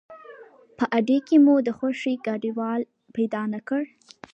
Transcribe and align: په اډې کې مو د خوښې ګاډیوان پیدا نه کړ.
په 0.77 0.85
اډې 0.97 1.17
کې 1.27 1.37
مو 1.45 1.55
د 1.67 1.69
خوښې 1.77 2.13
ګاډیوان 2.25 2.79
پیدا 3.15 3.41
نه 3.53 3.59
کړ. 3.67 3.81